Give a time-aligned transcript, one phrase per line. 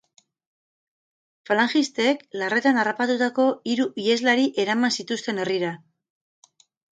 [1.49, 5.71] Falangistek larretan harrapatutako hiru iheslari eraman zituzten herrira.